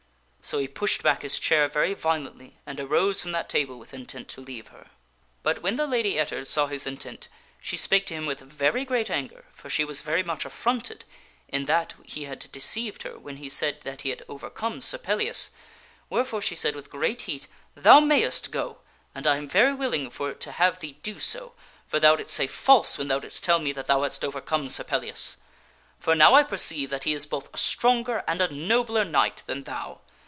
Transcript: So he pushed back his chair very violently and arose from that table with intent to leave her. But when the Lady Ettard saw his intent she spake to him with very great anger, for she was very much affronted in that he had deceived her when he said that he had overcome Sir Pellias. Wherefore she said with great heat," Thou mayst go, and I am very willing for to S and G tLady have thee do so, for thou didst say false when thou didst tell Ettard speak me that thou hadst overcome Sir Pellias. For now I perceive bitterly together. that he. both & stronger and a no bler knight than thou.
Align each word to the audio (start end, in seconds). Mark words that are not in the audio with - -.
So 0.43 0.57
he 0.57 0.67
pushed 0.67 1.03
back 1.03 1.21
his 1.21 1.37
chair 1.37 1.67
very 1.69 1.93
violently 1.93 2.57
and 2.65 2.79
arose 2.79 3.21
from 3.21 3.31
that 3.31 3.47
table 3.47 3.77
with 3.77 3.93
intent 3.93 4.27
to 4.29 4.41
leave 4.41 4.69
her. 4.69 4.89
But 5.43 5.61
when 5.61 5.75
the 5.75 5.85
Lady 5.85 6.17
Ettard 6.19 6.47
saw 6.47 6.65
his 6.65 6.87
intent 6.87 7.29
she 7.61 7.77
spake 7.77 8.07
to 8.07 8.15
him 8.15 8.25
with 8.25 8.39
very 8.39 8.83
great 8.83 9.11
anger, 9.11 9.45
for 9.53 9.69
she 9.69 9.85
was 9.85 10.01
very 10.01 10.23
much 10.23 10.43
affronted 10.43 11.05
in 11.47 11.65
that 11.65 11.93
he 12.03 12.23
had 12.23 12.39
deceived 12.51 13.03
her 13.03 13.19
when 13.19 13.37
he 13.37 13.49
said 13.49 13.81
that 13.81 14.01
he 14.01 14.09
had 14.09 14.25
overcome 14.27 14.81
Sir 14.81 14.97
Pellias. 14.97 15.51
Wherefore 16.09 16.41
she 16.41 16.55
said 16.55 16.73
with 16.75 16.89
great 16.89 17.21
heat," 17.21 17.47
Thou 17.75 17.99
mayst 17.99 18.49
go, 18.49 18.79
and 19.13 19.27
I 19.27 19.37
am 19.37 19.47
very 19.47 19.75
willing 19.75 20.09
for 20.09 20.33
to 20.33 20.33
S 20.33 20.33
and 20.33 20.43
G 20.49 20.51
tLady 20.51 20.55
have 20.55 20.79
thee 20.79 20.97
do 21.03 21.19
so, 21.19 21.53
for 21.87 21.99
thou 21.99 22.15
didst 22.15 22.35
say 22.35 22.47
false 22.47 22.97
when 22.97 23.09
thou 23.09 23.19
didst 23.19 23.43
tell 23.43 23.57
Ettard 23.59 23.61
speak 23.61 23.65
me 23.65 23.71
that 23.73 23.85
thou 23.87 24.01
hadst 24.01 24.25
overcome 24.25 24.67
Sir 24.69 24.83
Pellias. 24.83 25.37
For 25.99 26.15
now 26.15 26.33
I 26.33 26.41
perceive 26.43 26.89
bitterly 26.89 27.13
together. 27.19 27.19
that 27.19 27.25
he. 27.25 27.29
both 27.29 27.59
& 27.59 27.59
stronger 27.59 28.23
and 28.27 28.41
a 28.41 28.51
no 28.51 28.83
bler 28.83 29.05
knight 29.09 29.43
than 29.45 29.63
thou. 29.65 29.99